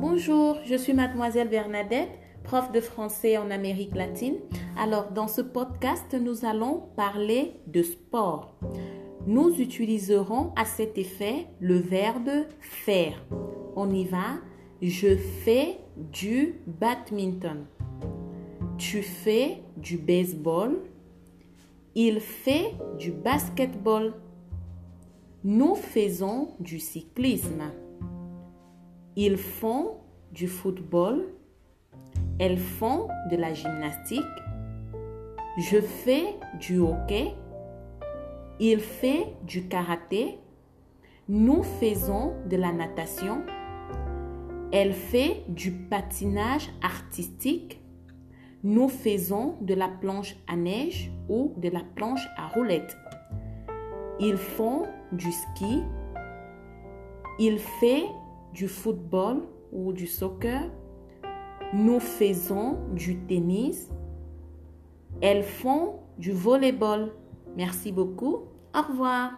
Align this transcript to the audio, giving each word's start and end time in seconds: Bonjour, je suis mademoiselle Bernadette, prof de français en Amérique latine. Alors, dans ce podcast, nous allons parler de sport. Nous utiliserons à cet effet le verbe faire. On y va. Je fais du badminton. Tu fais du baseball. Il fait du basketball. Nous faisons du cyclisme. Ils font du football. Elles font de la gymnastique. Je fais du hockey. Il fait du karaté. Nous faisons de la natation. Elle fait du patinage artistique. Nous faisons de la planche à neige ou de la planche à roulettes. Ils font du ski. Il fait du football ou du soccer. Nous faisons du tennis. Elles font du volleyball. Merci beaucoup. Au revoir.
Bonjour, 0.00 0.56
je 0.64 0.76
suis 0.76 0.94
mademoiselle 0.94 1.50
Bernadette, 1.50 2.08
prof 2.42 2.72
de 2.72 2.80
français 2.80 3.36
en 3.36 3.50
Amérique 3.50 3.94
latine. 3.94 4.36
Alors, 4.78 5.10
dans 5.10 5.28
ce 5.28 5.42
podcast, 5.42 6.16
nous 6.18 6.46
allons 6.46 6.84
parler 6.96 7.52
de 7.66 7.82
sport. 7.82 8.56
Nous 9.26 9.60
utiliserons 9.60 10.54
à 10.56 10.64
cet 10.64 10.96
effet 10.96 11.48
le 11.60 11.76
verbe 11.76 12.30
faire. 12.60 13.22
On 13.76 13.90
y 13.90 14.06
va. 14.06 14.38
Je 14.80 15.16
fais 15.16 15.76
du 15.96 16.54
badminton. 16.66 17.66
Tu 18.78 19.02
fais 19.02 19.58
du 19.76 19.98
baseball. 19.98 20.78
Il 21.94 22.20
fait 22.20 22.72
du 22.98 23.10
basketball. 23.10 24.14
Nous 25.44 25.74
faisons 25.74 26.48
du 26.58 26.80
cyclisme. 26.80 27.64
Ils 29.22 29.36
font 29.36 29.98
du 30.32 30.48
football. 30.48 31.26
Elles 32.38 32.56
font 32.56 33.06
de 33.30 33.36
la 33.36 33.52
gymnastique. 33.52 34.24
Je 35.58 35.78
fais 35.78 36.36
du 36.58 36.78
hockey. 36.78 37.34
Il 38.60 38.80
fait 38.80 39.26
du 39.42 39.68
karaté. 39.68 40.38
Nous 41.28 41.62
faisons 41.62 42.32
de 42.46 42.56
la 42.56 42.72
natation. 42.72 43.42
Elle 44.72 44.94
fait 44.94 45.44
du 45.48 45.70
patinage 45.70 46.70
artistique. 46.80 47.78
Nous 48.64 48.88
faisons 48.88 49.56
de 49.60 49.74
la 49.74 49.88
planche 49.88 50.34
à 50.48 50.56
neige 50.56 51.12
ou 51.28 51.52
de 51.58 51.68
la 51.68 51.82
planche 51.94 52.26
à 52.38 52.48
roulettes. 52.48 52.96
Ils 54.18 54.38
font 54.38 54.86
du 55.12 55.30
ski. 55.30 55.82
Il 57.38 57.58
fait 57.58 58.04
du 58.52 58.68
football 58.68 59.42
ou 59.72 59.92
du 59.92 60.06
soccer. 60.06 60.62
Nous 61.72 62.00
faisons 62.00 62.78
du 62.94 63.18
tennis. 63.20 63.90
Elles 65.20 65.44
font 65.44 66.00
du 66.18 66.32
volleyball. 66.32 67.12
Merci 67.56 67.92
beaucoup. 67.92 68.44
Au 68.74 68.82
revoir. 68.88 69.32